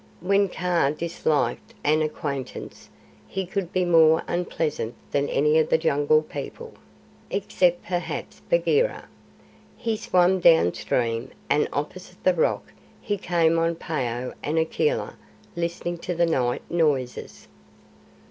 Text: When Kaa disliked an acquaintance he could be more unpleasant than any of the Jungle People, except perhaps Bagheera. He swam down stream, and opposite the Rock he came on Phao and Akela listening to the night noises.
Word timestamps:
When 0.19 0.49
Kaa 0.49 0.89
disliked 0.89 1.75
an 1.83 2.01
acquaintance 2.01 2.89
he 3.27 3.45
could 3.45 3.71
be 3.71 3.85
more 3.85 4.23
unpleasant 4.27 4.95
than 5.11 5.29
any 5.29 5.59
of 5.59 5.69
the 5.69 5.77
Jungle 5.77 6.23
People, 6.23 6.73
except 7.29 7.85
perhaps 7.85 8.41
Bagheera. 8.49 9.07
He 9.77 9.95
swam 9.95 10.39
down 10.39 10.73
stream, 10.73 11.29
and 11.51 11.69
opposite 11.71 12.23
the 12.23 12.33
Rock 12.33 12.73
he 12.99 13.15
came 13.15 13.59
on 13.59 13.75
Phao 13.75 14.33
and 14.41 14.57
Akela 14.57 15.17
listening 15.55 15.99
to 15.99 16.15
the 16.15 16.25
night 16.25 16.63
noises. 16.67 17.47